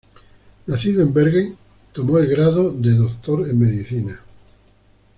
[0.65, 1.55] Nacido en Bergen,
[1.93, 4.15] tomó el grado dr.med.